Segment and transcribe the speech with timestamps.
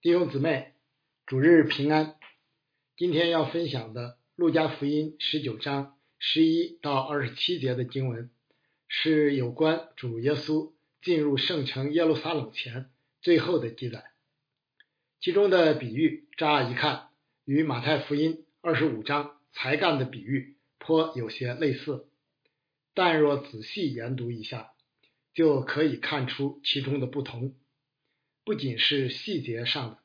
[0.00, 0.74] 弟兄姊妹，
[1.26, 2.14] 主日平安。
[2.96, 8.30] 今天要分享的《路加福音》十九章十一到二十七节的经文，
[8.86, 10.70] 是有关主耶稣
[11.02, 12.90] 进入圣城耶路撒冷前
[13.22, 14.04] 最后的记载。
[15.18, 17.08] 其中的比喻，乍一看
[17.44, 22.06] 与马太福音二十五章才干的比喻颇有些类似，
[22.94, 24.70] 但若仔细研读一下，
[25.34, 27.56] 就可以看出其中的不同。
[28.48, 29.98] 不仅是细节上的，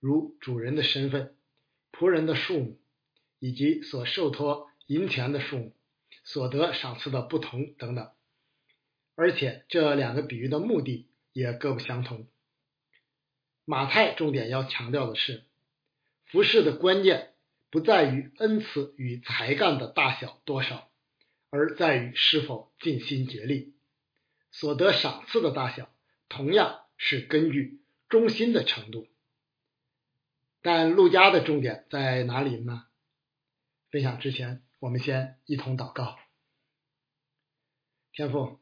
[0.00, 1.34] 如主人的身份、
[1.90, 2.78] 仆人的数目，
[3.38, 5.76] 以及所受托银钱的数目、
[6.22, 8.10] 所得赏赐的不同等等，
[9.14, 12.28] 而且这两个比喻的目的也各不相同。
[13.64, 15.44] 马太重点要强调的是，
[16.26, 17.32] 服饰的关键
[17.70, 20.90] 不在于恩赐与才干的大小多少，
[21.48, 23.72] 而在于是否尽心竭力。
[24.50, 25.90] 所得赏赐的大小，
[26.28, 26.82] 同样。
[27.02, 29.08] 是根据忠心的程度，
[30.60, 32.86] 但陆家的重点在哪里呢？
[33.90, 36.18] 分享之前，我们先一同祷告。
[38.12, 38.60] 天父，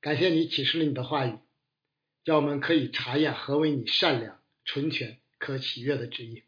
[0.00, 1.38] 感谢你启示了你的话语，
[2.24, 6.44] 叫我们可以查验何为你善良、纯全、可喜悦的旨意。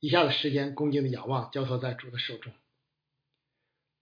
[0.00, 2.52] 以下的时间，恭敬的仰望，交托在主的手中，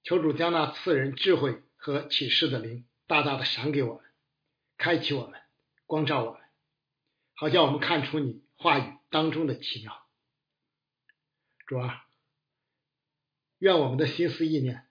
[0.03, 4.05] 求主将那赐人智慧和启示的灵大大的赏给我们，
[4.79, 5.42] 开启我们。
[5.93, 6.41] 光照我们，
[7.35, 9.93] 好叫我们看出你话语当中的奇妙。
[11.67, 12.07] 主啊，
[13.59, 14.87] 愿我们的心思意念，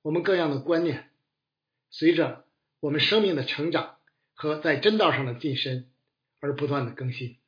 [0.00, 1.10] 我们各样的观念，
[1.90, 2.46] 随着
[2.78, 3.98] 我们生命的成长
[4.32, 5.90] 和在真道上的晋升
[6.38, 7.40] 而不断的更新，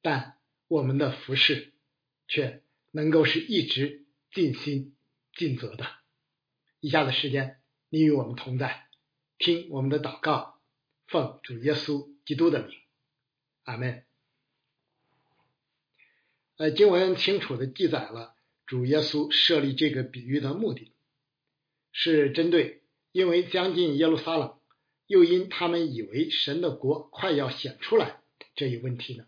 [0.00, 1.72] 但我们的服饰
[2.28, 4.94] 却能够是一直尽心
[5.34, 5.88] 尽责的。
[6.78, 8.86] 以下的时间，你与我们同在，
[9.38, 10.59] 听我们的祷告。
[11.10, 12.78] 奉主耶稣基督的名，
[13.64, 14.04] 阿门。
[16.56, 20.92] 呃，经文清楚的记载了主耶稣设立这个比喻的目的，
[21.90, 24.56] 是针对因为将近耶路撒冷，
[25.08, 28.20] 又因他们以为神的国快要显出来
[28.54, 29.26] 这一问题呢。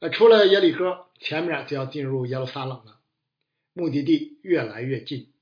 [0.00, 3.00] 呃，出了耶利哥，前面就要进入耶路撒冷了，
[3.72, 5.32] 目的地越来越近，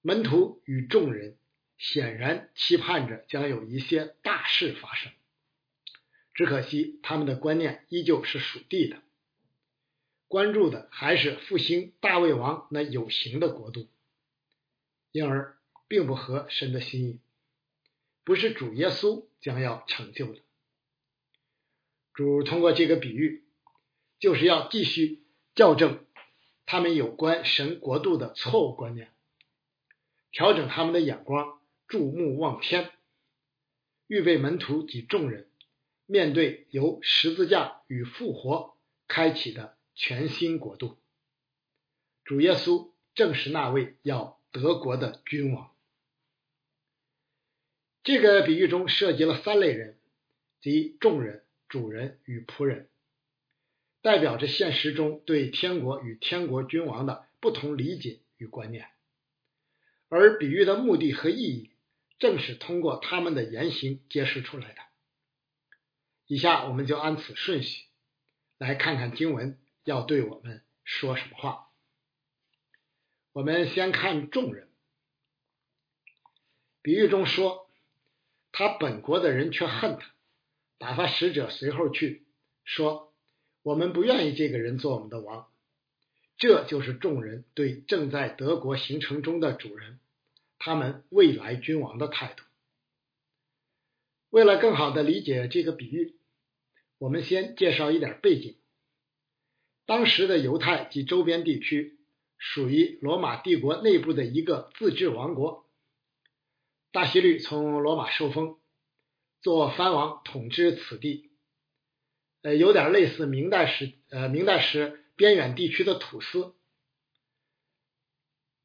[0.00, 1.36] 门徒与众人。
[1.82, 5.10] 显然期盼着将有一些大事发生，
[6.32, 9.02] 只可惜他们的观念依旧是属地的，
[10.28, 13.88] 关注的还是复兴大卫王那有形的国度，
[15.10, 17.20] 因而并不合神的心意，
[18.22, 20.40] 不是主耶稣将要成就的。
[22.14, 23.42] 主通过这个比喻，
[24.20, 25.24] 就是要继续
[25.56, 26.06] 校正
[26.64, 29.10] 他们有关神国度的错误观念，
[30.30, 31.58] 调整他们的眼光。
[31.92, 32.90] 注目望天，
[34.06, 35.46] 预备门徒及众人
[36.06, 40.96] 面对由十字架与复活开启的全新国度。
[42.24, 45.70] 主耶稣正是那位要得国的君王。
[48.02, 49.98] 这个比喻中涉及了三类人，
[50.62, 52.88] 即众人、主人与仆人，
[54.00, 58.88] 代表着现实中对天国与天国君王的不同理解与观念。
[60.08, 61.68] 而比喻的目的和意义。
[62.22, 64.76] 正是通过他们的言行揭示出来的。
[66.28, 67.86] 以下我们就按此顺序
[68.58, 71.66] 来看看经文要对我们说什么话。
[73.32, 74.68] 我们先看众人，
[76.80, 77.68] 比喻中说，
[78.52, 80.14] 他本国的人却恨他，
[80.78, 82.24] 打发使者随后去
[82.62, 83.12] 说，
[83.62, 85.48] 我们不愿意这个人做我们的王。
[86.36, 89.98] 这就是众人对正在德国行程中的主人。
[90.64, 92.44] 他们未来君王的态度。
[94.30, 96.14] 为了更好的理解这个比喻，
[96.98, 98.56] 我们先介绍一点背景。
[99.86, 101.98] 当时的犹太及周边地区
[102.38, 105.68] 属于罗马帝国内部的一个自治王国。
[106.92, 108.60] 大希律从罗马受封，
[109.40, 111.32] 做藩王统治此地，
[112.42, 116.54] 呃，有点类似明代时呃明代时边远地区的土司。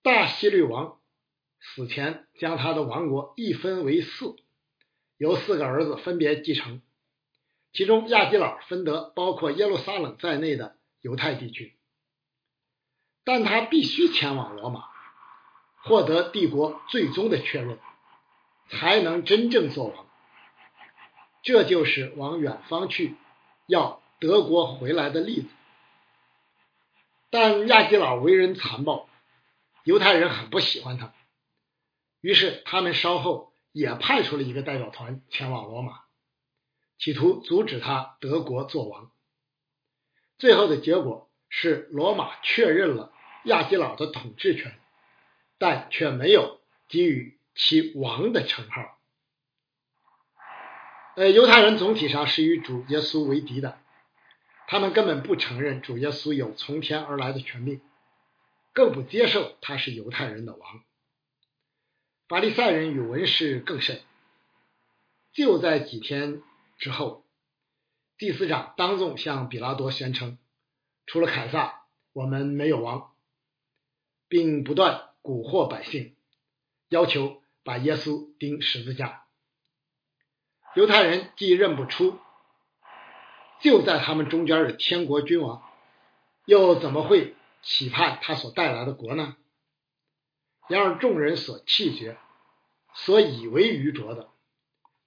[0.03, 1.01] 大希律王。
[1.59, 4.36] 死前将他的王国一分为四，
[5.18, 6.81] 由四个儿子分别继承，
[7.74, 11.75] 其中亚基老分得包括耶路撒冷在内的犹太地区，
[13.24, 14.86] 但他必须前往罗马，
[15.83, 17.80] 获得帝国最终的确认，
[18.69, 20.06] 才能真正做王。
[21.44, 23.15] 这就是往远方去
[23.68, 25.48] 要德国回来的例子。
[27.30, 29.09] 但亚基老为人残暴，
[29.83, 31.13] 犹太人很不喜欢他。
[32.21, 35.99] 于是，他们稍后也派出了一个代表团前往罗马，
[36.97, 39.11] 企图阻止他德国做王。
[40.37, 43.13] 最后的结果是罗马确认了
[43.45, 44.79] 亚基老的统治权，
[45.57, 48.99] 但却没有给予其王的称号。
[51.15, 53.79] 呃，犹太人总体上是与主耶稣为敌的，
[54.67, 57.81] 他们根本不承认主耶稣有从天而来的权柄，
[58.73, 60.83] 更不接受他是犹太人的王。
[62.27, 64.01] 法利赛人与文士更甚。
[65.31, 66.41] 就在几天
[66.77, 67.24] 之后，
[68.18, 70.38] 祭司长当众向比拉多宣称
[71.06, 71.83] ：“除了凯撒，
[72.13, 73.13] 我们没有王。”
[74.29, 76.18] 并不断蛊惑百姓，
[76.89, 79.23] 要求把耶稣钉十字架。
[80.75, 82.19] 犹太人既认不出
[83.62, 85.63] 就在他们中间的天国君王，
[86.44, 89.38] 又怎么会期盼他所带来的国呢？
[90.69, 92.17] 然而众人所弃绝、
[92.93, 94.29] 所以为愚拙的。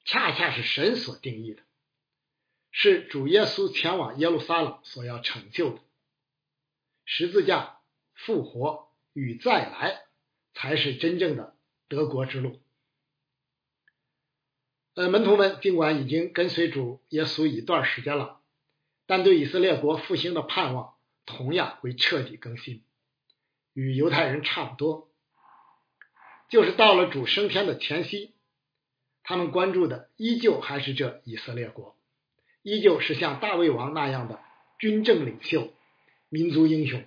[0.02, 1.62] 恰恰是神所定义的，
[2.72, 5.80] 是主耶稣前往耶路撒冷所要成就的
[7.04, 7.80] 十字架、
[8.14, 10.06] 复活与再来，
[10.54, 11.54] 才是真正的
[11.86, 12.60] 德国之路。
[14.94, 18.40] 呃，门徒们尽管已经跟随主耶稣一段时间了，
[19.06, 20.94] 但对以色列国复兴的盼望
[21.26, 22.82] 同样会彻底更新，
[23.74, 25.09] 与犹太人差不多，
[26.50, 28.34] 就是到了主升天的前夕。
[29.22, 31.96] 他们关注的依旧还是这以色列国，
[32.62, 34.40] 依旧是像大卫王那样的
[34.78, 35.72] 军政领袖、
[36.28, 37.04] 民族英雄。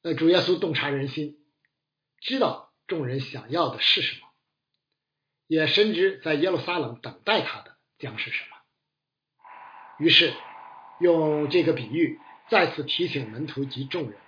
[0.00, 1.36] 那主耶稣洞察人心，
[2.20, 4.28] 知道众人想要的是什么，
[5.46, 8.56] 也深知在耶路撒冷等待他的将是什么。
[9.98, 10.32] 于是
[11.00, 14.18] 用这个比喻再次提醒门徒及众人：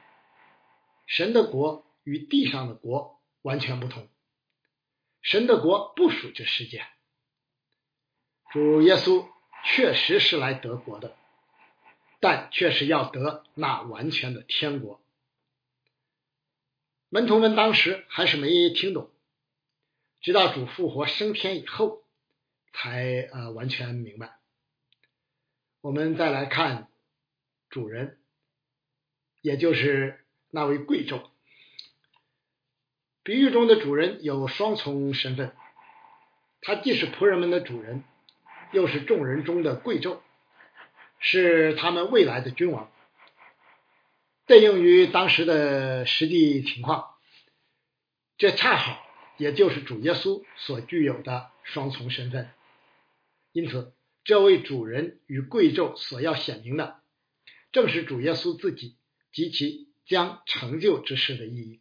[1.06, 4.08] 神的国与地上的国完全不同。
[5.22, 6.86] 神的国不属这世界，
[8.50, 9.28] 主耶稣
[9.64, 11.14] 确实是来得国的，
[12.20, 15.02] 但却是要得那完全的天国。
[17.10, 19.10] 门徒们当时还是没听懂，
[20.20, 22.04] 直到主复活升天以后，
[22.72, 24.38] 才呃完全明白。
[25.80, 26.88] 我们再来看
[27.68, 28.20] 主人，
[29.42, 31.29] 也就是那位贵胄。
[33.22, 35.52] 比喻中的主人有双重身份，
[36.62, 38.02] 他既是仆人们的主人，
[38.72, 40.20] 又是众人中的贵胄，
[41.18, 42.90] 是他们未来的君王。
[44.46, 47.10] 对应于当时的实际情况，
[48.38, 49.06] 这恰好
[49.36, 52.50] 也就是主耶稣所具有的双重身份。
[53.52, 53.92] 因此，
[54.24, 57.00] 这位主人与贵胄所要显明的，
[57.70, 58.96] 正是主耶稣自己
[59.30, 61.80] 及其将成就之事的意义。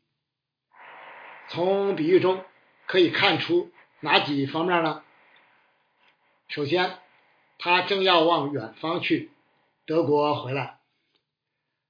[1.49, 2.45] 从比喻中
[2.85, 5.03] 可以看出哪几方面呢？
[6.47, 6.99] 首先，
[7.57, 9.31] 他正要往远方去，
[9.85, 10.79] 德国回来。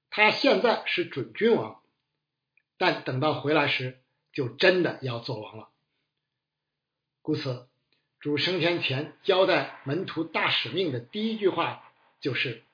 [0.08, 1.80] 他现在是准君王，
[2.78, 4.00] 但等到回来时，
[4.32, 5.68] 就真的要做王了。
[7.20, 7.68] 故此，
[8.18, 11.84] 主升天前交代门徒大使命的第一句话
[12.20, 12.64] 就是：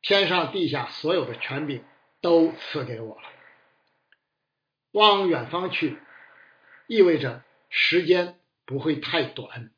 [0.00, 1.84] 天上地下所有的权柄
[2.20, 3.28] 都赐给我了。
[4.92, 5.98] 往远方去。
[6.92, 9.70] 意味着时间不会太短，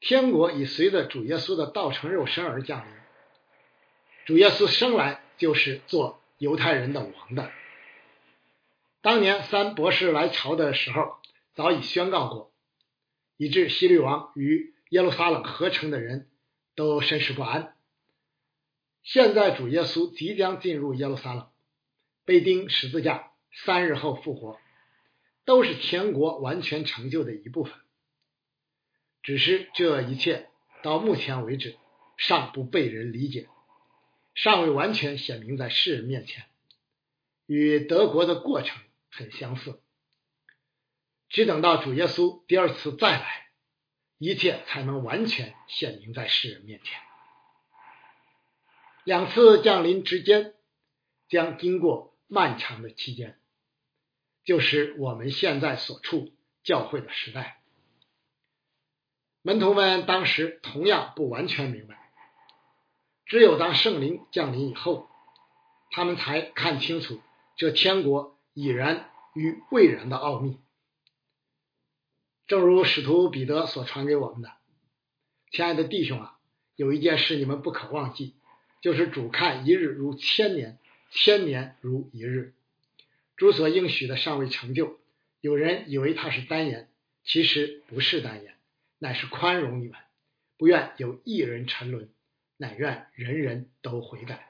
[0.00, 2.94] 天国已随着主耶稣的道成肉身而降临。
[4.24, 7.50] 主耶稣生来就是做犹太人的王的。
[9.02, 11.18] 当年三博士来朝的时候，
[11.52, 12.54] 早已宣告过，
[13.36, 16.30] 以致希律王与耶路撒冷合成的人
[16.74, 17.76] 都甚是不安。
[19.02, 21.50] 现在主耶稣即将进入耶路撒冷，
[22.24, 24.58] 被钉十字架，三日后复活。
[25.46, 27.72] 都是天国完全成就的一部分，
[29.22, 30.50] 只是这一切
[30.82, 31.76] 到目前为止
[32.18, 33.48] 尚不被人理解，
[34.34, 36.44] 尚未完全显明在世人面前，
[37.46, 39.80] 与德国的过程很相似。
[41.28, 43.48] 只等到主耶稣第二次再来，
[44.18, 46.98] 一切才能完全显明在世人面前。
[49.04, 50.54] 两次降临之间
[51.28, 53.38] 将经过漫长的期间。
[54.46, 57.60] 就是我们现在所处教会的时代，
[59.42, 62.12] 门徒们当时同样不完全明白，
[63.26, 65.08] 只有当圣灵降临以后，
[65.90, 67.20] 他们才看清楚
[67.56, 70.60] 这天国已然与未然的奥秘。
[72.46, 74.52] 正如使徒彼得所传给我们的，
[75.50, 76.38] 亲爱的弟兄啊，
[76.76, 78.36] 有一件事你们不可忘记，
[78.80, 80.78] 就是主看一日如千年，
[81.10, 82.54] 千年如一日。
[83.36, 84.98] 主所应许的尚未成就，
[85.40, 86.88] 有人以为他是单言，
[87.22, 88.54] 其实不是单言，
[88.98, 89.98] 乃是宽容你们，
[90.56, 92.08] 不愿有一人沉沦，
[92.56, 94.48] 乃愿人人都悔改。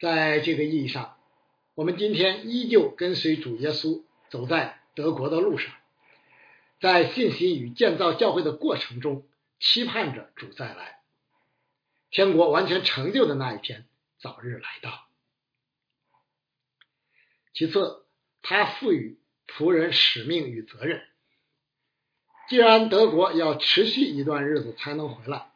[0.00, 1.18] 在这个意义上，
[1.74, 5.74] 我们今天依旧跟随主耶稣走在德国的路上，
[6.80, 9.26] 在信心与建造教会的过程中，
[9.60, 11.00] 期盼着主再来，
[12.10, 13.84] 天国完全成就的那一天
[14.18, 15.06] 早日来到。
[17.56, 18.04] 其次，
[18.42, 21.02] 他赋予仆人使命与责任。
[22.50, 25.50] 既然德国要持续一段日子才能回来，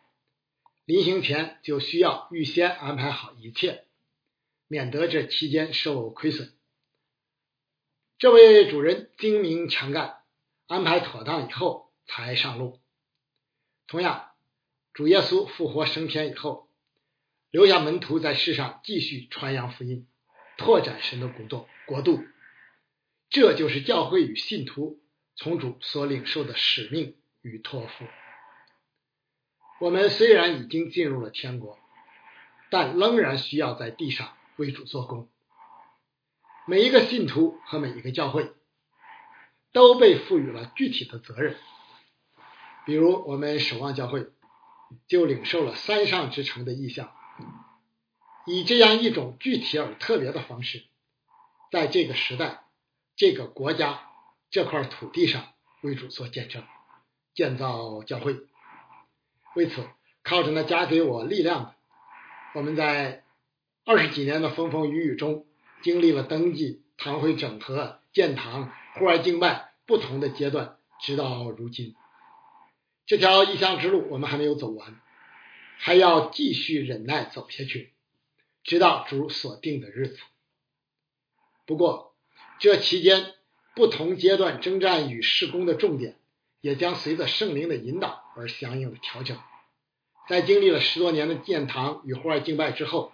[0.86, 3.84] 临行前就需要预先安排好一切。
[4.66, 6.54] 免得这期间受亏损。
[8.18, 10.20] 这位主人精明强干，
[10.68, 12.78] 安排妥当以后才上路。
[13.88, 14.30] 同样，
[14.94, 16.68] 主耶稣复活升天以后，
[17.50, 20.06] 留下门徒在世上继续传扬福音，
[20.56, 21.66] 拓展神的国度。
[21.86, 22.22] 国度，
[23.28, 25.00] 这就是教会与信徒
[25.36, 28.04] 从主所领受的使命与托付。
[29.80, 31.78] 我们虽然已经进入了天国，
[32.70, 34.36] 但仍然需要在地上。
[34.56, 35.30] 为主做工，
[36.66, 38.52] 每一个信徒和每一个教会
[39.72, 41.56] 都被赋予了具体的责任。
[42.84, 44.26] 比如，我们守望教会
[45.06, 47.10] 就领受了山上之城的意向，
[48.46, 50.84] 以这样一种具体而特别的方式，
[51.70, 52.64] 在这个时代、
[53.16, 54.00] 这个国家、
[54.50, 55.48] 这块土地上
[55.82, 56.62] 为主做见证、
[57.34, 58.36] 建造教会。
[59.54, 59.88] 为此，
[60.22, 61.74] 靠着那加给我力量的，
[62.54, 63.24] 我们在。
[63.82, 65.46] 二十几年的风风雨雨中，
[65.82, 71.96] 经历了登记、堂会整合、建堂、户外敬拜不同的阶段，直到如今，
[73.06, 75.00] 这条异乡之路我们还没有走完，
[75.78, 77.94] 还要继续忍耐走下去，
[78.62, 80.20] 直到主所定的日子。
[81.70, 82.16] 不过，
[82.58, 83.34] 这期间
[83.76, 86.18] 不同阶段征战与施工的重点，
[86.60, 89.38] 也将随着圣灵的引导而相应的调整。
[90.28, 93.12] 在经历了十多年的建堂与户外敬拜之后。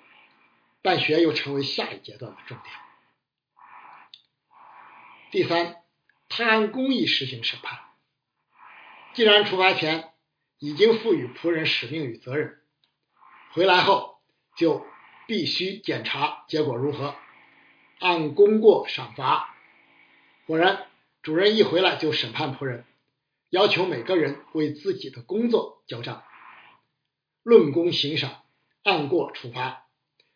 [0.82, 2.72] 办学又成为下一阶段的重点。
[5.32, 5.82] 第三，
[6.28, 7.80] 他按公义实行审判。
[9.12, 10.12] 既然出发前
[10.60, 12.62] 已经赋予仆人使命与责任，
[13.50, 14.20] 回来后
[14.56, 14.86] 就
[15.26, 17.16] 必须检查结果如何，
[17.98, 19.54] 按功过赏罚。
[20.46, 20.86] 果然，
[21.22, 22.84] 主人一回来就审判仆人，
[23.50, 26.22] 要求每个人为自己的工作交账，
[27.42, 28.44] 论功行赏，
[28.82, 29.86] 按过处罚。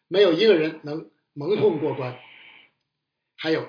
[0.08, 2.18] 没有一个人能蒙混过关。
[3.36, 3.68] 还有，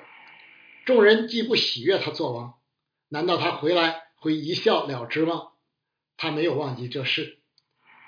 [0.86, 2.60] 众人既不喜悦他做王，
[3.07, 5.50] 难道他回来会一笑了之吗？
[6.17, 7.39] 他没有忘记这事，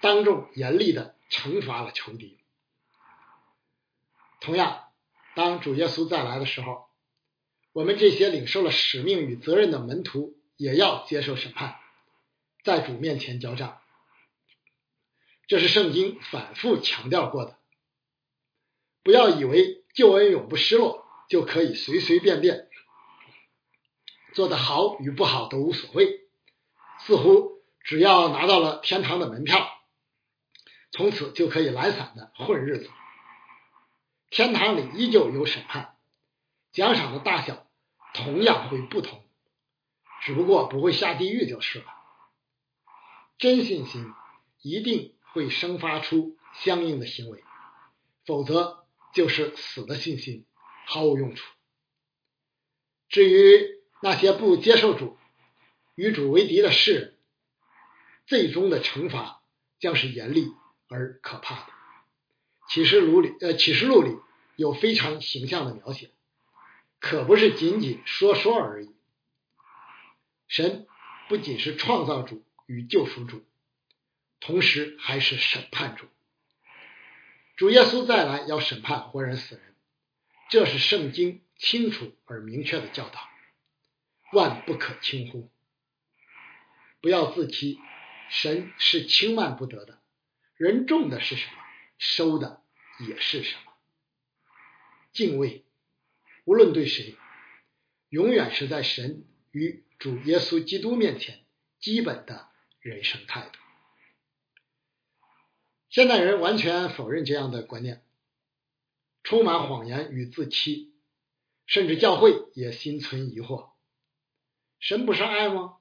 [0.02, 2.40] 当众严厉的惩罚了仇敌。
[4.42, 4.83] 同样，
[5.36, 6.86] 当主耶稣再来的时候，
[7.72, 11.76] 我们这些领受了使命与责任的门徒也要接受审判，
[12.64, 13.80] 在主面前交账。
[15.48, 17.58] 这是圣经反复强调过的。
[19.04, 22.70] 不要以为救恩永不失落，就可以随随便便
[24.34, 26.22] 做的好与不好都无所谓。
[27.06, 29.68] 似乎只要拿到了天堂的门票，
[30.92, 32.90] 从此就可以懒散的混日子。
[34.34, 35.96] 天堂里依旧有审判，
[36.72, 37.68] 奖赏的大小
[38.14, 39.24] 同样会不同，
[40.24, 41.86] 只不过不会下地狱就是了。
[43.38, 44.12] 真信心
[44.62, 47.44] 一定会生发出相应的行为，
[48.26, 48.82] 否则。
[49.14, 50.48] 就是死的信心，
[50.88, 51.46] 毫无用处。
[53.10, 55.20] 至于那些不接受主、
[55.94, 57.20] 与主为敌的世人，
[58.26, 59.44] 最终的惩罚
[59.78, 60.52] 将是严厉
[60.88, 61.73] 而可怕的。
[62.70, 64.18] 启示录里，呃，启示录里
[64.56, 66.12] 有非常形象的描写，
[67.00, 68.90] 可不是仅仅说说而已。
[70.48, 70.88] 神
[71.30, 73.46] 不仅是创造主与救赎主，
[74.40, 76.08] 同时还是审判主。
[77.56, 79.76] 主耶稣再来要审判活人死人，
[80.50, 83.20] 这是圣经清楚而明确的教导，
[84.32, 85.52] 万不可轻忽。
[87.02, 87.80] 不要自欺，
[88.30, 90.02] 神是轻慢不得的。
[90.56, 91.63] 人重的是什么，
[92.06, 92.62] 收的
[93.08, 93.72] 也是什么。
[95.14, 95.64] 敬畏，
[96.44, 97.16] 无论对谁，
[98.10, 101.46] 永远是在神与主耶稣基督面前
[101.80, 102.50] 基本的
[102.82, 103.58] 人生态度。
[105.88, 108.04] 现代人完全否认这样的观念，
[109.24, 110.94] 充满谎言与自欺，
[111.68, 113.70] 甚至教会也心存疑惑：
[114.80, 115.78] 神不是爱吗？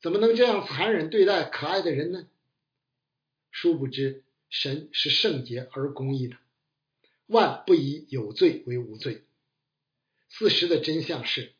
[0.00, 2.28] 怎么能这样残忍对待可爱的人呢？
[3.50, 6.36] 殊不知，神是圣洁而公义的，
[7.26, 9.24] 万不以有罪为无罪。
[10.28, 11.52] 事实的真相是，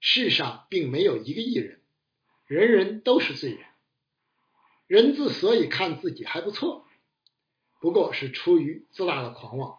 [0.00, 1.80] 世上并没有一个艺人，
[2.46, 3.60] 人人都是罪人。
[4.86, 6.86] 人之所以看自己还不错，
[7.80, 9.78] 不过是出于自大的狂妄，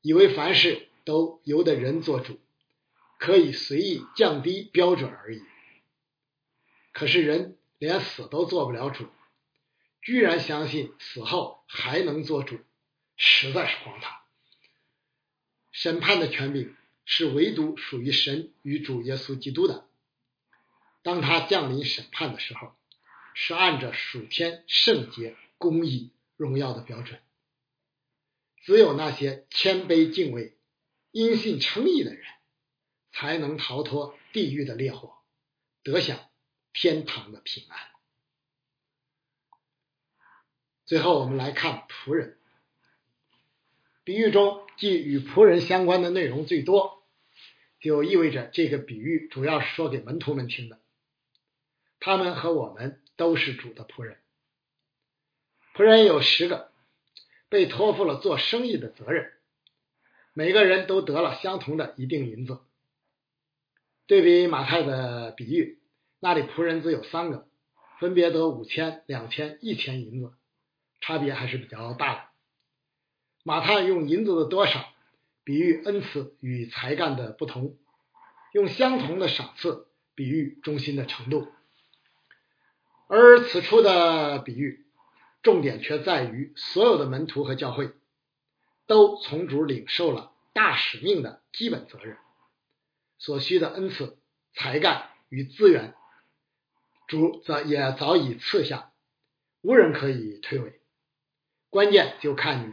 [0.00, 2.40] 以为凡事都由得人做主，
[3.18, 5.42] 可以随意降低标准而已。
[6.92, 9.06] 可是人连死都做不了主，
[10.04, 12.60] 居然相信死后还能做主，
[13.16, 14.20] 实在是荒唐。
[15.72, 19.88] 审判的权柄是唯独属于神与主耶稣基督的。
[21.02, 22.74] 当他降临审判的时候，
[23.34, 27.20] 是按着属天圣洁、公义、荣耀的标准。
[28.62, 30.58] 只有那些谦卑敬畏、
[31.12, 32.24] 因信称义的人，
[33.10, 35.14] 才能逃脱地狱的烈火，
[35.82, 36.18] 得享
[36.74, 37.93] 天堂的平安。
[40.86, 42.36] 最后，我们来看仆人。
[44.04, 47.02] 比喻中，既与仆人相关的内容最多，
[47.80, 50.78] 就意味着这个比喻主要是说给门徒们听的。
[52.00, 54.18] 他们和我们都是主的仆人。
[55.74, 56.70] 仆人有十个，
[57.48, 59.32] 被托付了做生意的责任，
[60.34, 62.58] 每个人都得了相同的一锭银子。
[64.06, 65.78] 对比马太的比喻，
[66.20, 67.48] 那里仆人只有三个，
[68.00, 70.34] 分别得五千、两千、一千银子，
[71.06, 72.22] 差别还是比较大的。
[73.42, 74.88] 马太用银子的多少
[75.44, 77.76] 比喻恩赐与才干的不同，
[78.52, 81.52] 用相同的赏赐比喻忠心的程度。
[83.06, 84.86] 而此处的比喻，
[85.42, 87.92] 重点却在于所有的门徒和教会
[88.86, 92.16] 都从主领受了大使命的基本责任，
[93.18, 94.16] 所需的恩赐、
[94.54, 95.94] 才干与资源，
[97.06, 98.90] 主则也早已赐下，
[99.60, 100.72] 无人可以推诿。
[101.74, 102.72] 关键就看你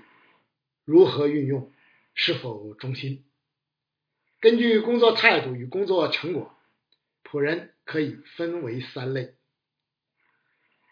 [0.85, 1.71] 如何运用，
[2.13, 3.25] 是否忠心。
[4.39, 6.55] 根据工作态度与工作成果，
[7.23, 9.33] 仆人可以分为三类。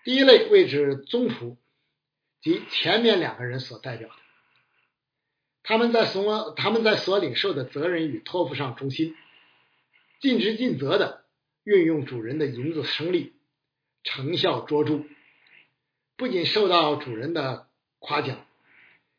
[0.04, 1.58] 第一类位置宗仆，
[2.42, 4.16] 即前面两个人所代表的，
[5.62, 9.16] 他们在所他们在所领受的责任与托付上忠心，
[10.20, 11.26] 尽职尽责的
[11.64, 13.36] 运用主人的银子生力，
[14.04, 15.04] 成效卓著，
[16.18, 17.69] 不仅受到主人的
[18.00, 18.46] 夸奖，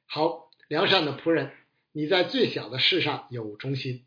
[0.06, 1.52] 好良善的仆人，
[1.92, 4.04] 你在最小的事上有忠心，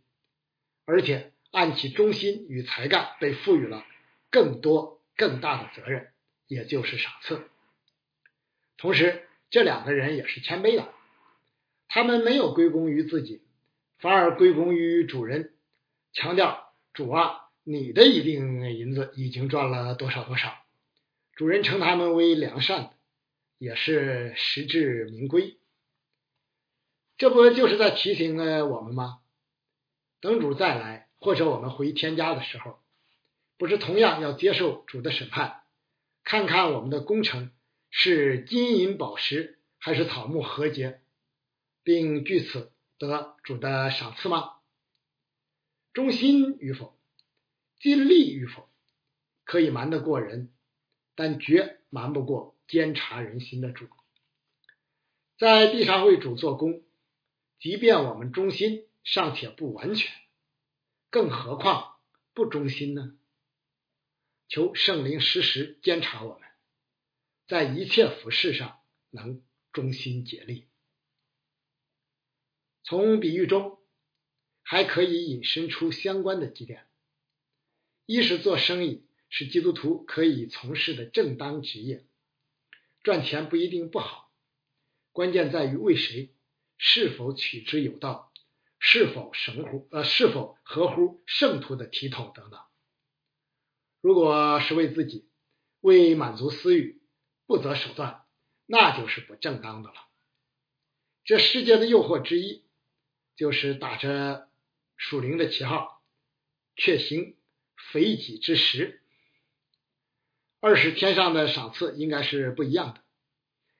[0.85, 3.85] 而且按其忠心与才干被赋予了
[4.29, 6.09] 更多更大的责任。
[6.45, 7.41] 也就是赏赐。
[8.77, 10.93] 同时，这两个人也是谦卑的，
[11.87, 13.41] 他们没有归功于自己，
[13.97, 15.53] 反而归功于主人，
[16.11, 20.53] 强调主啊，你的一锭银子已经赚了多少多少。
[21.33, 22.92] 主人称他们为良善的，
[23.63, 25.57] 也是实至名归。
[27.15, 29.21] 这不就是在提醒了我们吗？
[30.19, 32.83] 等主再来，或者我们回天家的时候，
[33.57, 35.63] 不是同样要接受主的审判？
[36.25, 37.51] 看看我们的工程
[37.89, 41.01] 是金银宝石还是草木和结，
[41.83, 44.55] 并据此得主的赏赐吗？
[45.93, 46.99] 忠心与否，
[47.79, 48.67] 尽力与否，
[49.45, 50.51] 可以瞒得过人，
[51.15, 53.87] 但绝瞒不过监察人心的主。
[55.37, 56.83] 在地上为主做工，
[57.59, 60.13] 即便我们忠心尚且不完全，
[61.09, 61.97] 更何况
[62.33, 63.17] 不忠心呢？
[64.47, 66.47] 求圣灵时时监察我们，
[67.47, 70.67] 在一切服事上能忠心竭力。
[72.83, 73.79] 从比喻中
[74.61, 76.85] 还可以引申出相关的几点：
[78.05, 82.05] 一是做生意是基督徒可以从事的正当职业，
[83.03, 84.31] 赚钱不一定不好，
[85.11, 86.33] 关键在于为谁，
[86.77, 88.31] 是否取之有道，
[88.79, 92.59] 是否神乎呃是否合乎圣徒的体统等等。
[93.99, 95.29] 如果是为自己，
[95.81, 97.01] 为满足私欲，
[97.45, 98.23] 不择手段，
[98.65, 99.95] 那就是不正当的了。
[101.25, 102.63] 这世界的诱惑之一，
[103.35, 104.49] 就是打着
[104.95, 106.01] 属灵的旗号，
[106.77, 107.35] 却行
[107.91, 109.02] 非己之实。
[110.65, 113.01] 二是天上的赏赐应该是不一样的，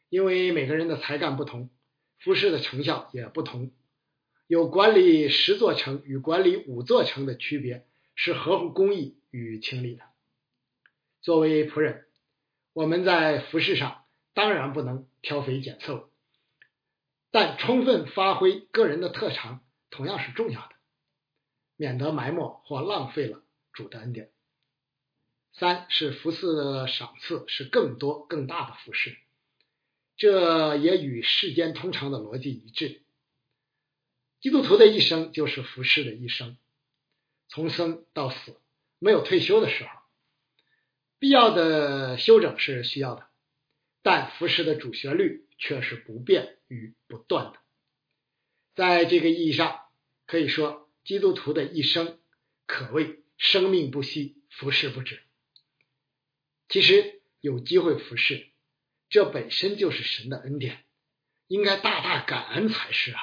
[0.09, 1.69] 因为每个人的才干不同，
[2.19, 3.71] 服饰的成效也不同。
[4.47, 10.03] 有管理十座城与管理五座城的区别，是合乎公义与情理的。
[11.21, 12.05] 作为仆人，
[12.73, 16.11] 我们在服饰上当然不能挑肥拣瘦，
[17.31, 20.75] 但充分发挥个人的特长同样是重要的，
[21.77, 23.41] 免得埋没或浪费了
[23.71, 24.32] 主的恩典。
[25.53, 29.15] 三是服饰的赏赐是更多更大的服饰，
[30.17, 33.03] 这也与世间通常的逻辑一致。
[34.41, 36.57] 基督徒的一生就是服饰的一生，
[37.47, 38.59] 从生到死
[38.99, 39.89] 没有退休的时候。
[41.19, 43.29] 必要的休整是需要的，
[44.01, 47.59] 但服饰的主旋律却是不变与不断的。
[48.75, 49.79] 在这个意义上，
[50.25, 52.19] 可以说基督徒的一生
[52.65, 55.21] 可谓生命不息，服饰不止。
[56.73, 58.47] 其实有机会服侍，
[59.07, 60.83] 这本身就是神的恩典，
[61.45, 63.21] 应该大大感恩才是啊！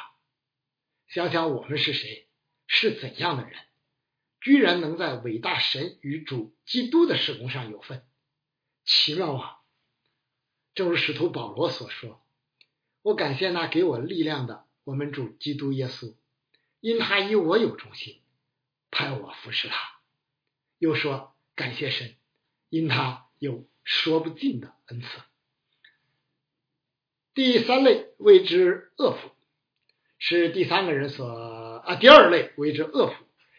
[1.09, 2.29] 想想我们是谁，
[2.69, 3.59] 是怎样的人，
[4.41, 8.07] 居然能在伟大神与主基督的事工上有份，
[8.85, 9.57] 奇妙啊！
[10.73, 12.25] 正如使徒保罗所说
[13.03, 16.15] ：“我感谢那给我力量的我们主基督耶稣，
[16.79, 18.23] 因他以我有忠心，
[18.93, 19.77] 派我服侍他。”
[20.79, 22.15] 又说：“感谢神，
[22.69, 25.09] 因他。”有说不尽的恩赐。
[27.33, 29.31] 第三类谓之恶妇，
[30.19, 33.15] 是第三个人所啊，第二类谓之恶妇，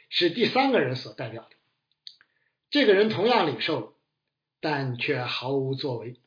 [0.09, 1.49] 是第三个人所代表的。
[2.69, 3.93] 这个人同样领受了，
[4.59, 6.19] 但却毫无作为，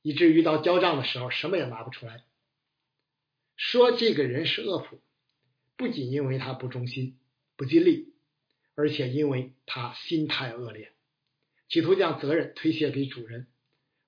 [0.00, 2.24] 以至于到交账的时候什么也拿不出来。
[3.56, 5.02] 说这个人是恶妇，
[5.76, 7.18] 不仅因为他不忠心、
[7.56, 8.14] 不尽力，
[8.74, 10.94] 而且因为他心态恶劣。
[11.68, 13.48] 企图将责任推卸给主人，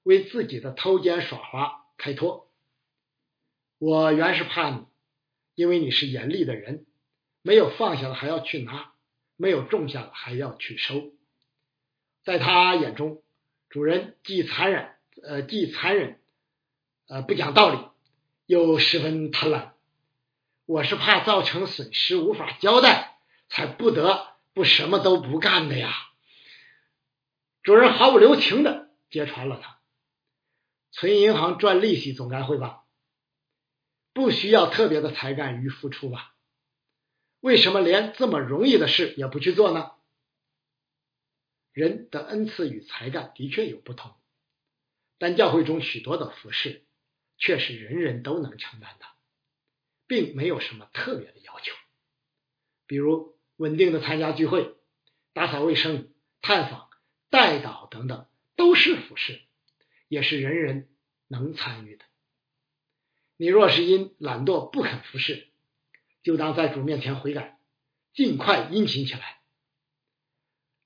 [0.03, 2.53] 为自己的偷奸耍滑开脱。
[3.79, 4.87] 我原是怕你，
[5.55, 6.87] 因为你是严厉的人，
[7.42, 8.92] 没有放下了还要去拿，
[9.37, 11.12] 没有种下了还要去收。
[12.25, 13.23] 在他眼中，
[13.68, 14.90] 主人既残忍，
[15.23, 16.21] 呃，既残忍，
[17.07, 17.79] 呃，不讲道理，
[18.47, 19.71] 又十分贪婪。
[20.66, 23.18] 我是怕造成损失，无法交代，
[23.49, 26.08] 才不得不什么都不干的呀。
[27.69, 29.79] 主人毫不留情的揭穿了他，
[30.91, 32.87] 存银行赚利息总该会吧？
[34.15, 36.35] 不需要特别的才干与付出吧？
[37.41, 39.93] 为什么连这么容易的事也不去做呢？
[41.75, 44.15] 人的恩赐与才干的确有不同，
[45.19, 46.87] 但教会中许多的服饰
[47.37, 49.05] 却是人人都能承担的，
[50.07, 51.75] 并没有什么特别的要求，
[52.87, 54.75] 比如稳定的参加聚会、
[55.35, 56.88] 打扫卫生、探访。
[57.31, 59.41] 代祷等等都是服饰，
[60.09, 60.88] 也是人人
[61.27, 62.05] 能参与的。
[63.37, 65.49] 你若是因懒惰不肯服侍，
[66.23, 67.59] 就当在主面前悔改，
[68.12, 69.41] 尽快殷勤起来。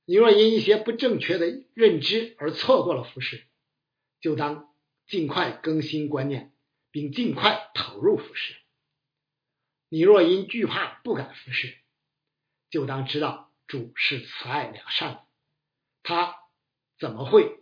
[0.05, 3.47] 你若因一些不正确的认知而错过了服侍，
[4.21, 4.75] 就当
[5.07, 6.53] 尽快更新观念，
[6.91, 8.57] 并尽快投入服侍。
[9.89, 11.79] 你若因惧怕不敢服侍，
[12.69, 15.32] 就当知道主是慈爱良善的。
[16.03, 16.37] 他
[16.99, 17.61] 怎么会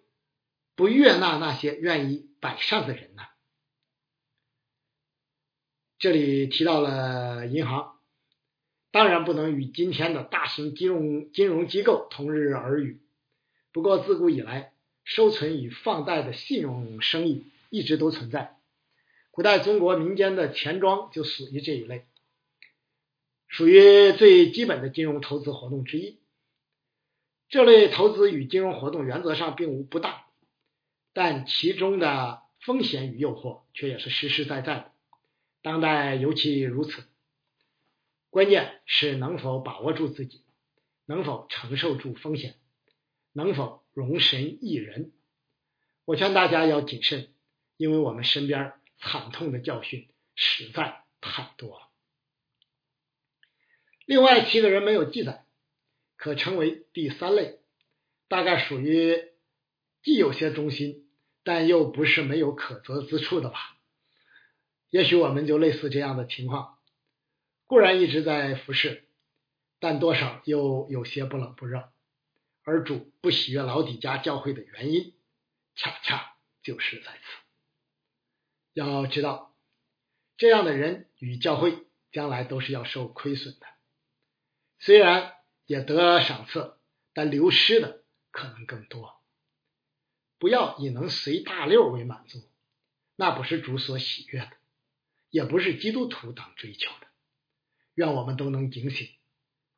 [0.75, 3.23] 不悦纳那些愿意摆上的人呢？
[5.99, 7.99] 这里提到了银行，
[8.91, 13.03] 当然不能与今天的大型金融金融机构同日而语。
[13.73, 14.73] 不过自古以来，
[15.05, 18.59] 收存与放贷的信用生意一直都存在。
[19.31, 22.07] 古代中国民间的钱庄就属于这一类，
[23.47, 26.20] 属于最基本的金融投资活动之一。
[27.51, 30.23] 这类投资与金融活动原则上并无不当，
[31.13, 34.93] 但其中的风险与诱惑却也是实实在在的。
[35.61, 37.05] 当代尤其如此。
[38.31, 40.45] 关键是能否把握住自己，
[41.05, 42.55] 能否承受住风险，
[43.33, 45.13] 能否容神一人。
[46.05, 47.35] 我劝大家要谨慎，
[47.77, 51.89] 因为我们身边惨痛的教训实在太多了。
[54.07, 55.45] 另外七个人没有记载。
[56.21, 57.61] 可称为第三类，
[58.29, 59.17] 大概属于
[60.03, 61.09] 既有些忠心，
[61.45, 63.79] 但又不是没有可责之处的吧？
[64.91, 66.79] 也许我们就类似这样的情况，
[67.67, 69.09] 固然一直在服侍，
[69.79, 71.91] 但多少又有些不冷不热。
[72.65, 75.15] 而主不喜悦老底家教会的原因，
[75.75, 77.39] 恰恰就是在此。
[78.75, 79.57] 要知道，
[80.37, 83.67] 这样的人与教会将来都是要受亏损的，
[84.79, 85.40] 虽然。
[85.71, 86.75] 也得赏赐，
[87.13, 88.03] 但流失的
[88.33, 89.23] 可能更多。
[90.37, 92.43] 不要以能随大溜为满足，
[93.15, 94.51] 那不是主所喜悦的，
[95.31, 97.07] 也不是基督徒当追求的。
[97.95, 99.11] 愿我们都能警醒，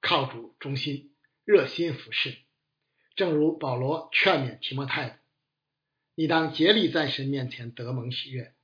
[0.01, 2.39] 靠主忠心，热心服侍。
[3.15, 5.19] 正如保罗劝勉提摩太的
[6.17, 8.55] ：“你当竭力在神面前得蒙喜悦，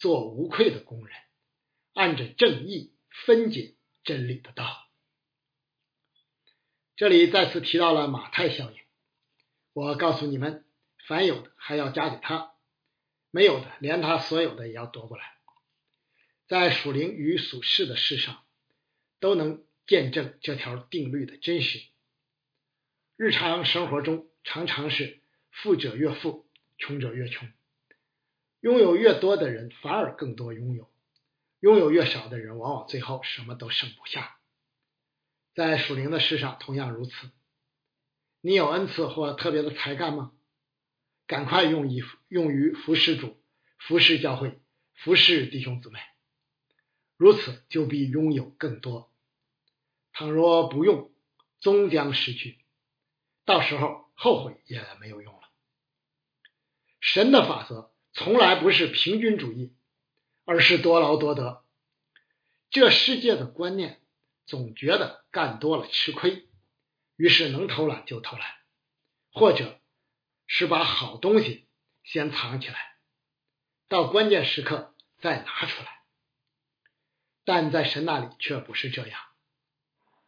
[0.00, 1.16] 做无愧的工人，
[1.92, 2.92] 按着正义
[3.24, 4.66] 分解真理的道。”
[6.94, 8.78] 这里再次提到了马太效应。
[9.72, 10.64] 我告诉你们，
[11.06, 12.52] 凡有的还要加给他，
[13.30, 15.24] 没有的连他所有的也要夺过来。
[16.48, 18.42] 在属灵与属世的事上，
[19.20, 21.80] 都能见证这条定律的真实。
[23.16, 27.48] 日常生活中常常是富者越富，穷者越穷。
[28.60, 30.90] 拥有越多的人反而更多拥有，
[31.60, 34.36] 拥有越少的人往往最后什么都剩不下。
[35.54, 37.30] 在属灵的事上同样如此。
[38.40, 40.32] 你有恩赐或特别的才干吗？
[41.28, 43.40] 赶快用以用于服侍主、
[43.78, 44.60] 服侍教会、
[44.92, 45.98] 服侍弟兄姊妹，
[47.16, 49.10] 如此就必拥有更多。
[50.12, 51.10] 倘若不用，
[51.60, 52.58] 终将失去，
[53.46, 55.48] 到时候后悔也没有用了。
[57.00, 59.72] 神的法则从来不是平均主义，
[60.44, 61.64] 而是多劳多得。
[62.68, 64.01] 这世界的观念
[64.44, 66.48] 总觉得干多了吃亏，
[67.16, 68.46] 于是能偷懒就偷懒，
[69.30, 69.80] 或者
[70.46, 71.68] 是把好东西
[72.02, 72.96] 先藏起来，
[73.88, 76.02] 到关键时刻再拿出来。
[77.44, 79.20] 但在神那里却不是这样。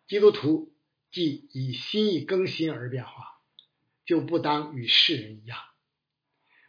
[0.07, 0.74] 基督徒
[1.11, 3.40] 既以心意更新而变化，
[4.05, 5.59] 就不当与世人一样。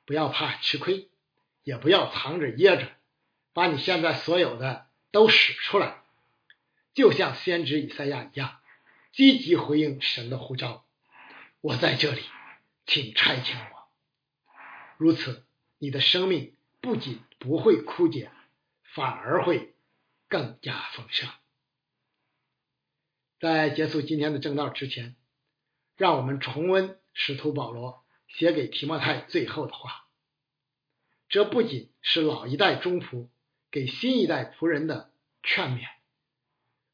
[0.05, 1.09] 不要怕吃亏，
[1.63, 2.95] 也不要藏着掖着，
[3.53, 6.04] 把你现在所有的都使出来，
[6.95, 8.57] 就像先知以赛亚一样，
[9.11, 10.85] 积极回应神的呼召。
[11.61, 12.21] 我在这里，
[12.85, 13.89] 请差遣我。
[14.97, 15.45] 如此，
[15.77, 18.31] 你的生命不仅不会枯竭，
[18.81, 19.75] 反而会
[20.29, 21.29] 更加丰盛。
[23.41, 25.17] 在结束今天的正道之前，
[25.97, 30.07] 让我们重温使徒保罗写给提摩太最后的话。
[31.27, 33.27] 这不仅是老一代中仆
[33.69, 35.11] 给新一代仆人的
[35.43, 35.85] 劝勉，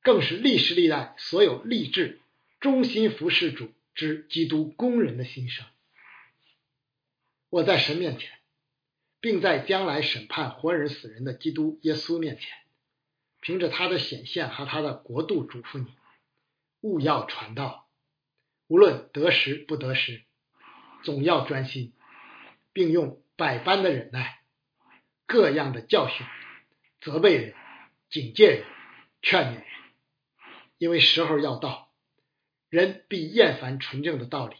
[0.04, 2.20] 更是历史历代所有立志
[2.60, 5.66] 忠心服侍主之基督工人的心声。
[7.50, 8.32] 我在神面前，
[9.20, 12.50] 并在将来审判活人死人的基督耶稣面前，
[13.42, 15.88] 凭着他的显现和他的国度嘱咐你。
[16.82, 17.88] 勿要传道，
[18.68, 20.24] 无论得时不得时，
[21.04, 21.94] 总要专心，
[22.74, 24.42] 并用百般的忍耐、
[25.28, 26.26] 各样的教训，
[27.00, 27.54] 责备人、
[28.10, 28.66] 警戒人、
[29.22, 29.71] 劝勉人。
[30.82, 31.91] 因为时候要到，
[32.67, 34.56] 人必厌烦纯正的道理，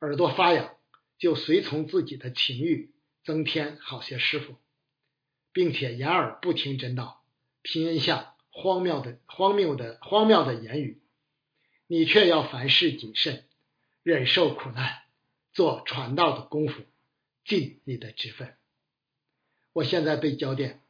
[0.00, 0.74] 耳朵发痒，
[1.16, 4.56] 就随从自己的情欲，增添好些师傅，
[5.52, 7.22] 并且掩耳不听真道，
[7.62, 11.00] 偏向荒谬的、荒谬的、荒谬的言语。
[11.86, 13.44] 你却要凡事谨慎，
[14.02, 15.04] 忍受苦难，
[15.52, 16.82] 做传道的功夫，
[17.44, 18.56] 尽你的职分。
[19.72, 20.82] 我现在被交电，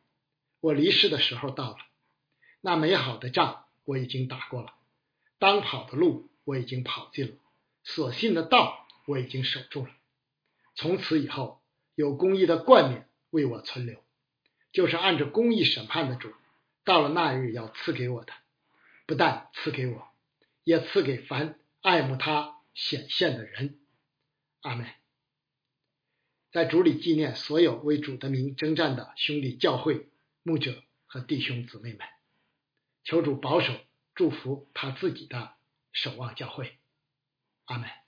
[0.61, 1.77] 我离世的时候到了。
[2.63, 4.75] 那美好的仗我已经打过了，
[5.39, 7.37] 当跑的路我已经跑尽了，
[7.83, 9.91] 所信的道我已经守住了。
[10.75, 11.63] 从此以后，
[11.95, 14.03] 有公义的冠冕为我存留，
[14.73, 16.33] 就是按着公义审判的主，
[16.85, 18.33] 到了那日要赐给我的，
[19.07, 20.09] 不但赐给我。
[20.65, 23.79] 也赐给凡爱慕他显现的人，
[24.63, 24.87] 阿门。
[26.53, 30.09] 在主里纪念所有为主的名征战的兄弟教会
[30.43, 31.99] 牧者和弟兄姊妹们，
[33.05, 33.73] 求主保守
[34.15, 35.55] 祝福他自己的
[35.93, 36.79] 守望教会，
[37.67, 38.04] 阿门。